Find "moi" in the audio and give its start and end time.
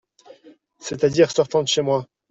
1.83-2.07